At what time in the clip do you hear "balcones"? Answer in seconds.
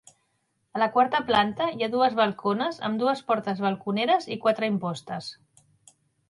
2.19-2.79